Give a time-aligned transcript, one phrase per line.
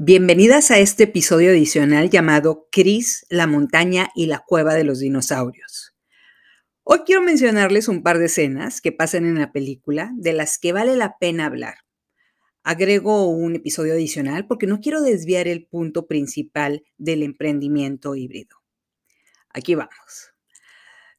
[0.00, 5.96] Bienvenidas a este episodio adicional llamado Cris, la montaña y la cueva de los dinosaurios.
[6.84, 10.72] Hoy quiero mencionarles un par de escenas que pasan en la película de las que
[10.72, 11.78] vale la pena hablar.
[12.62, 18.56] Agrego un episodio adicional porque no quiero desviar el punto principal del emprendimiento híbrido.
[19.48, 20.32] Aquí vamos.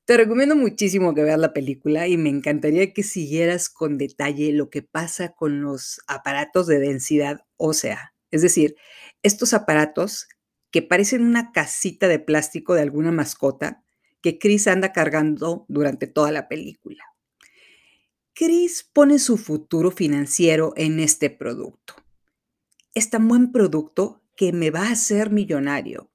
[0.05, 4.69] Te recomiendo muchísimo que veas la película y me encantaría que siguieras con detalle lo
[4.69, 8.75] que pasa con los aparatos de densidad ósea es decir,
[9.23, 10.27] estos aparatos
[10.71, 13.83] que parecen una casita de plástico de alguna mascota
[14.21, 17.03] que Chris anda cargando durante toda la película.
[18.33, 21.95] Chris pone su futuro financiero en este producto.
[22.93, 26.11] Es tan buen producto que me va a hacer millonario.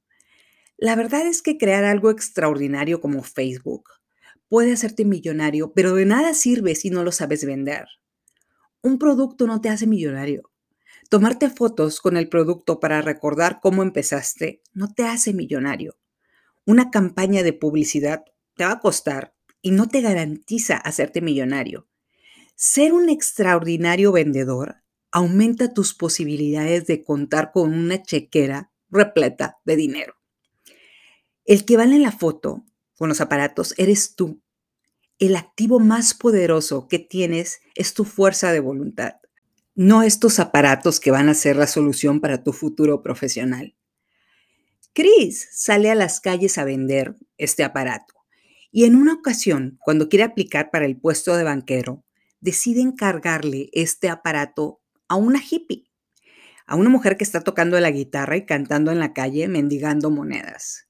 [0.77, 3.91] La verdad es que crear algo extraordinario como Facebook
[4.48, 7.86] puede hacerte millonario, pero de nada sirve si no lo sabes vender.
[8.83, 10.50] Un producto no te hace millonario.
[11.08, 15.96] Tomarte fotos con el producto para recordar cómo empezaste no te hace millonario.
[16.64, 18.24] Una campaña de publicidad
[18.56, 21.88] te va a costar y no te garantiza hacerte millonario.
[22.55, 30.14] Ser un extraordinario vendedor aumenta tus posibilidades de contar con una chequera repleta de dinero.
[31.44, 32.64] El que vale la foto
[32.97, 34.41] con los aparatos eres tú.
[35.19, 39.16] El activo más poderoso que tienes es tu fuerza de voluntad
[39.75, 43.75] no estos aparatos que van a ser la solución para tu futuro profesional.
[44.92, 48.14] Chris sale a las calles a vender este aparato
[48.70, 52.05] y en una ocasión, cuando quiere aplicar para el puesto de banquero,
[52.41, 55.91] decide encargarle este aparato a una hippie,
[56.66, 60.88] a una mujer que está tocando la guitarra y cantando en la calle mendigando monedas.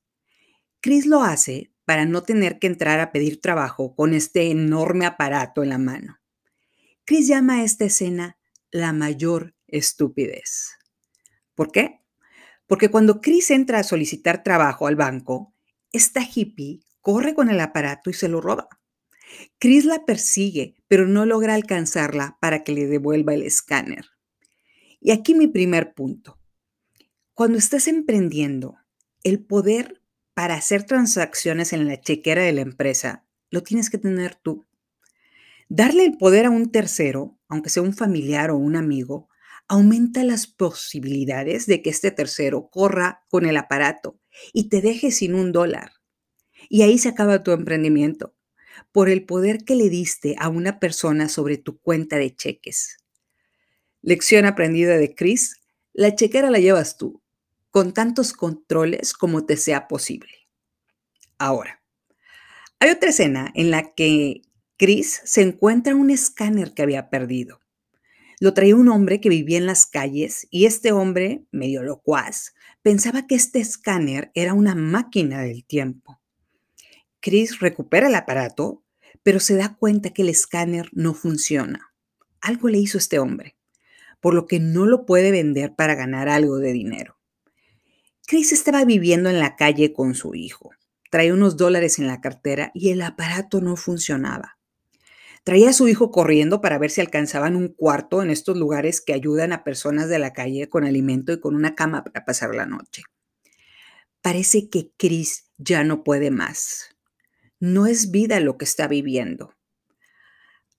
[0.80, 5.62] Chris lo hace para no tener que entrar a pedir trabajo con este enorme aparato
[5.62, 6.20] en la mano.
[7.04, 8.38] Chris llama a esta escena
[8.74, 10.72] la mayor estupidez.
[11.54, 12.00] ¿Por qué?
[12.66, 15.54] Porque cuando Chris entra a solicitar trabajo al banco,
[15.92, 18.68] esta hippie corre con el aparato y se lo roba.
[19.60, 24.06] Chris la persigue, pero no logra alcanzarla para que le devuelva el escáner.
[25.00, 26.40] Y aquí mi primer punto.
[27.32, 28.76] Cuando estás emprendiendo,
[29.22, 30.02] el poder
[30.34, 34.64] para hacer transacciones en la chequera de la empresa lo tienes que tener tú.
[35.68, 39.28] Darle el poder a un tercero, aunque sea un familiar o un amigo,
[39.68, 44.18] aumenta las posibilidades de que este tercero corra con el aparato
[44.52, 45.92] y te deje sin un dólar.
[46.68, 48.34] Y ahí se acaba tu emprendimiento,
[48.90, 52.96] por el poder que le diste a una persona sobre tu cuenta de cheques.
[54.02, 55.60] Lección aprendida de Chris,
[55.92, 57.22] la chequera la llevas tú,
[57.70, 60.48] con tantos controles como te sea posible.
[61.38, 61.82] Ahora,
[62.80, 64.42] hay otra escena en la que
[64.84, 67.58] Chris se encuentra un escáner que había perdido.
[68.38, 72.52] Lo traía un hombre que vivía en las calles y este hombre, medio locuaz,
[72.82, 76.20] pensaba que este escáner era una máquina del tiempo.
[77.20, 78.84] Chris recupera el aparato,
[79.22, 81.94] pero se da cuenta que el escáner no funciona.
[82.42, 83.56] Algo le hizo este hombre,
[84.20, 87.16] por lo que no lo puede vender para ganar algo de dinero.
[88.26, 90.72] Chris estaba viviendo en la calle con su hijo.
[91.10, 94.53] Traía unos dólares en la cartera y el aparato no funcionaba.
[95.44, 99.12] Traía a su hijo corriendo para ver si alcanzaban un cuarto en estos lugares que
[99.12, 102.64] ayudan a personas de la calle con alimento y con una cama para pasar la
[102.64, 103.02] noche.
[104.22, 106.96] Parece que Chris ya no puede más.
[107.60, 109.54] No es vida lo que está viviendo.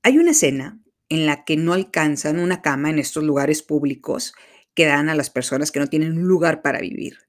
[0.02, 4.34] Hay una escena en la que no alcanzan una cama en estos lugares públicos
[4.74, 7.20] que dan a las personas que no tienen un lugar para vivir.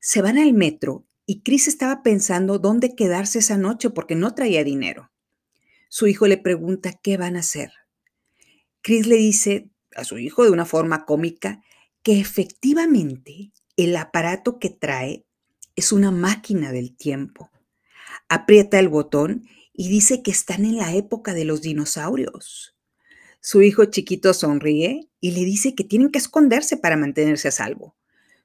[0.00, 4.64] Se van al metro y Chris estaba pensando dónde quedarse esa noche porque no traía
[4.64, 5.12] dinero.
[5.96, 7.70] Su hijo le pregunta qué van a hacer.
[8.80, 11.62] Chris le dice a su hijo de una forma cómica
[12.02, 15.24] que efectivamente el aparato que trae
[15.76, 17.52] es una máquina del tiempo.
[18.28, 22.74] Aprieta el botón y dice que están en la época de los dinosaurios.
[23.40, 27.96] Su hijo chiquito sonríe y le dice que tienen que esconderse para mantenerse a salvo,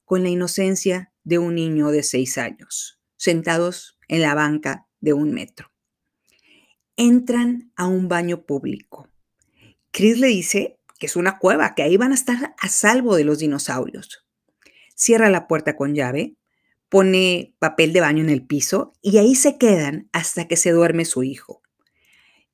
[0.05, 5.33] con la inocencia de un niño de seis años, sentados en la banca de un
[5.33, 5.68] metro
[6.99, 9.07] entran a un baño público.
[9.91, 13.23] Chris le dice que es una cueva, que ahí van a estar a salvo de
[13.23, 14.25] los dinosaurios.
[14.95, 16.35] Cierra la puerta con llave,
[16.89, 21.05] pone papel de baño en el piso y ahí se quedan hasta que se duerme
[21.05, 21.61] su hijo.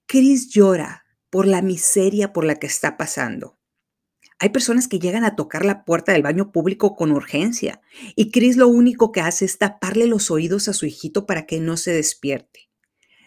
[0.06, 3.58] Chris llora por la miseria por la que está pasando.
[4.38, 7.82] Hay personas que llegan a tocar la puerta del baño público con urgencia
[8.16, 11.60] y Chris lo único que hace es taparle los oídos a su hijito para que
[11.60, 12.65] no se despierte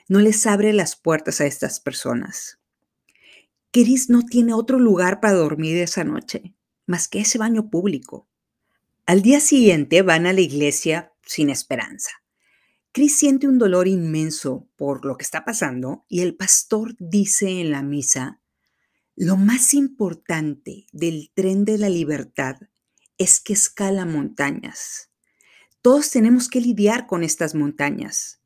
[0.09, 2.59] no les abre las puertas a estas personas.
[3.71, 6.55] Chris no tiene otro lugar para dormir esa noche
[6.89, 8.29] más que ese baño público.
[9.07, 12.11] Al día siguiente van a la iglesia sin esperanza.
[12.93, 17.71] Chris siente un dolor inmenso por lo que está pasando y el pastor dice en
[17.71, 18.41] la misa,
[19.15, 22.57] lo más importante del tren de la libertad
[23.19, 25.11] es que escala montañas.
[25.83, 28.38] Todos tenemos que lidiar con estas montañas.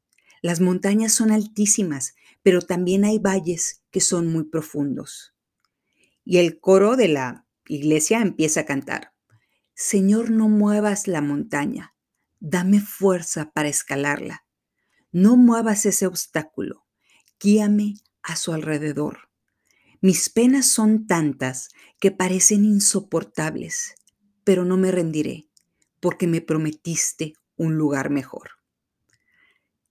[0.42, 5.34] Las montañas son altísimas, pero también hay valles que son muy profundos.
[6.24, 9.14] Y el coro de la iglesia empieza a cantar,
[9.74, 11.94] Señor, no muevas la montaña,
[12.40, 14.44] dame fuerza para escalarla.
[15.12, 16.86] No muevas ese obstáculo,
[17.40, 19.30] guíame a su alrededor.
[20.00, 21.68] Mis penas son tantas
[22.00, 23.94] que parecen insoportables,
[24.42, 25.46] pero no me rendiré,
[26.00, 28.61] porque me prometiste un lugar mejor.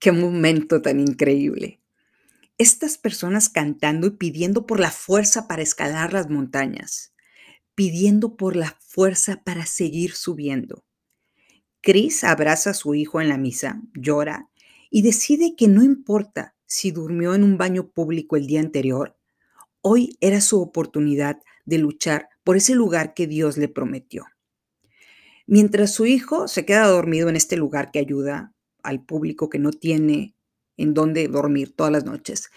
[0.02, 1.80] Qué momento tan increíble.
[2.58, 7.14] Estas personas cantando y pidiendo por la fuerza para escalar las montañas,
[7.76, 10.84] pidiendo por la fuerza para seguir subiendo.
[11.82, 14.50] Chris abraza a su hijo en la misa, llora
[14.90, 19.16] y decide que no importa si durmió en un baño público el día anterior,
[19.82, 24.26] hoy era su oportunidad de luchar por ese lugar que Dios le prometió.
[25.46, 29.72] Mientras su hijo se queda dormido en este lugar que ayuda al público que no
[29.72, 30.36] tiene
[30.78, 32.50] en dónde dormir todas las noches,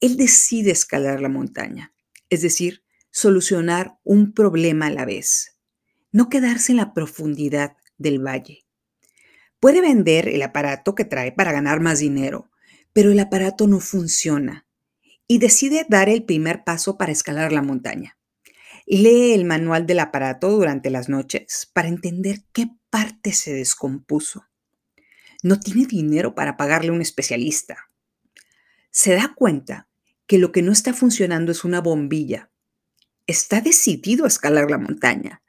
[0.00, 1.94] él decide escalar la montaña,
[2.30, 5.58] es decir, solucionar un problema a la vez,
[6.12, 8.66] no quedarse en la profundidad del valle.
[9.60, 12.50] Puede vender el aparato que trae para ganar más dinero,
[12.92, 14.66] pero el aparato no funciona
[15.26, 18.18] y decide dar el primer paso para escalar la montaña.
[18.86, 24.44] Lee el manual del aparato durante las noches para entender qué parte se descompuso.
[25.44, 27.90] No tiene dinero para pagarle a un especialista.
[28.90, 29.88] Se da cuenta
[30.26, 32.50] que lo que no está funcionando es una bombilla.
[33.28, 35.42] Está decidido a escalar la montaña.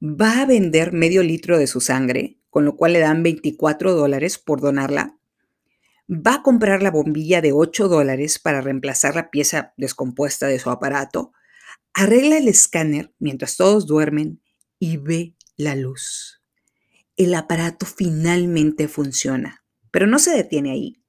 [0.00, 4.38] Va a vender medio litro de su sangre, con lo cual le dan 24 dólares
[4.38, 5.18] por donarla.
[6.08, 10.70] Va a comprar la bombilla de 8 dólares para reemplazar la pieza descompuesta de su
[10.70, 11.32] aparato
[12.00, 14.40] Arregla el escáner mientras todos duermen
[14.78, 16.40] y ve la luz.
[17.18, 21.02] El aparato finalmente funciona, pero no se detiene ahí.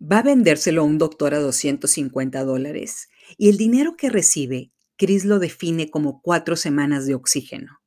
[0.00, 5.24] Va a vendérselo a un doctor a 250 dólares y el dinero que recibe, Chris
[5.24, 7.80] lo define como cuatro semanas de oxígeno.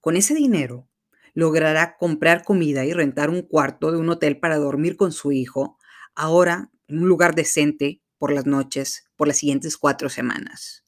[0.00, 0.88] Con ese dinero,
[1.34, 5.76] logrará comprar comida y rentar un cuarto de un hotel para dormir con su hijo,
[6.14, 10.84] ahora en un lugar decente por las noches, por las siguientes cuatro semanas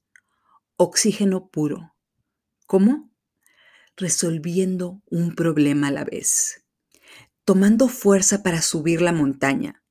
[0.79, 1.95] oxígeno puro.
[2.67, 3.11] ¿Cómo?
[3.99, 6.67] Resolviendo un problema a la vez,
[7.47, 9.83] tomando fuerza para subir la montaña.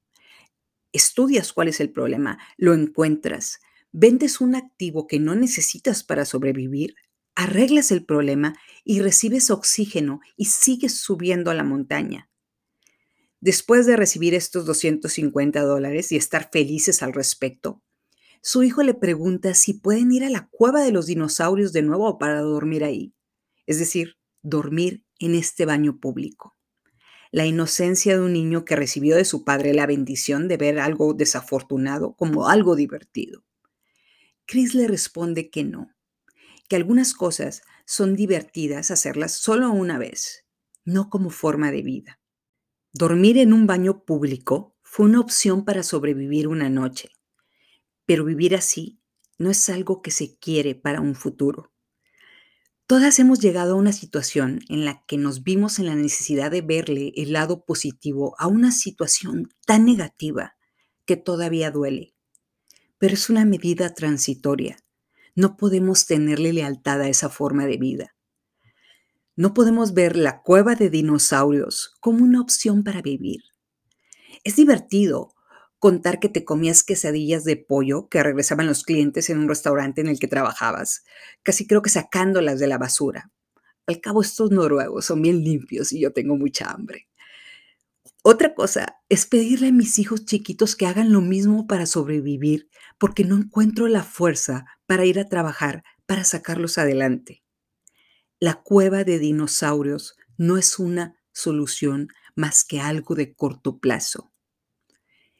[0.91, 3.61] Estudias cuál es el problema, lo encuentras,
[3.91, 6.93] vendes un activo que no necesitas para sobrevivir,
[7.33, 12.29] arreglas el problema y recibes oxígeno y sigues subiendo a la montaña.
[13.39, 17.81] Después de recibir estos 250 dólares y estar felices al respecto,
[18.43, 22.19] su hijo le pregunta si pueden ir a la cueva de los dinosaurios de nuevo
[22.19, 23.14] para dormir ahí,
[23.65, 26.55] es decir, dormir en este baño público.
[27.31, 31.13] La inocencia de un niño que recibió de su padre la bendición de ver algo
[31.13, 33.43] desafortunado como algo divertido.
[34.45, 35.89] Chris le responde que no,
[36.69, 40.45] que algunas cosas son divertidas hacerlas solo una vez,
[40.83, 42.19] no como forma de vida.
[42.93, 47.09] Dormir en un baño público fue una opción para sobrevivir una noche,
[48.05, 49.01] pero vivir así
[49.37, 51.74] no es algo que se quiere para un futuro.
[52.87, 56.61] Todas hemos llegado a una situación en la que nos vimos en la necesidad de
[56.61, 60.55] verle el lado positivo a una situación tan negativa
[61.05, 62.13] que todavía duele.
[62.99, 64.77] Pero es una medida transitoria.
[65.33, 68.15] No podemos tenerle lealtad a esa forma de vida.
[69.35, 73.41] No podemos ver la cueva de dinosaurios como una opción para vivir.
[74.43, 75.33] Es divertido
[75.85, 80.07] contar que te comías quesadillas de pollo que regresaban los clientes en un restaurante en
[80.07, 81.03] el que trabajabas,
[81.43, 83.31] casi creo que sacándolas de la basura.
[83.85, 87.07] Al cabo, estos noruegos son bien limpios y yo tengo mucha hambre.
[88.23, 93.23] Otra cosa es pedirle a mis hijos chiquitos que hagan lo mismo para sobrevivir, porque
[93.23, 97.43] no encuentro la fuerza para ir a trabajar para sacarlos adelante.
[98.39, 104.31] La cueva de dinosaurios no es una solución más que algo de corto plazo.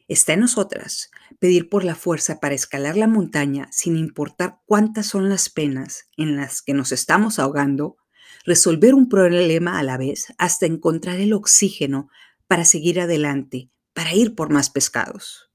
[0.08, 1.10] Está en nosotras
[1.40, 6.36] pedir por la fuerza para escalar la montaña sin importar cuántas son las penas en
[6.36, 7.98] las que nos estamos ahogando,
[8.46, 12.10] resolver un problema a la vez hasta encontrar el oxígeno
[12.48, 15.52] para seguir adelante, para ir por más pescados.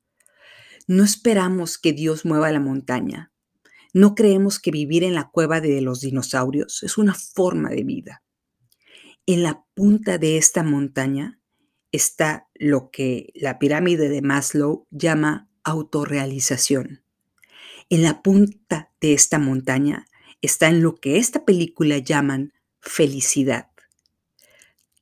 [0.89, 3.33] No esperamos que Dios mueva la montaña.
[3.93, 8.25] No creemos que vivir en la cueva de los dinosaurios es una forma de vida.
[9.27, 11.40] En la punta de esta montaña
[11.93, 17.03] está lo que la pirámide de Maslow llama autorrealización.
[17.89, 20.07] En la punta de esta montaña
[20.43, 23.69] está en lo que esta película llaman felicidad.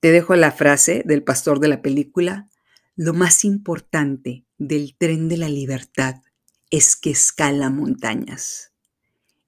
[0.01, 2.49] Te dejo la frase del pastor de la película,
[2.97, 6.23] lo más importante del tren de la libertad
[6.71, 8.73] es que escala montañas.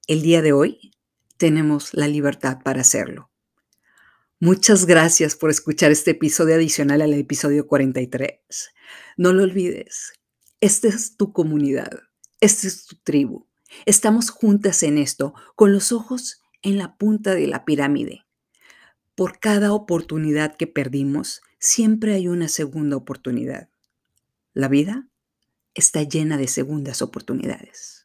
[0.07, 0.93] El día de hoy
[1.37, 3.30] tenemos la libertad para hacerlo.
[4.43, 8.41] Muchas gracias por escuchar este episodio adicional al episodio 43.
[9.19, 10.15] No lo olvides,
[10.63, 11.91] esta es tu comunidad,
[12.41, 13.49] esta es tu tribu.
[13.85, 18.25] Estamos juntas en esto, con los ojos en la punta de la pirámide.
[19.15, 23.69] Por cada oportunidad que perdimos, siempre hay una segunda oportunidad.
[24.55, 25.07] La vida
[25.75, 28.00] está llena de segundas oportunidades.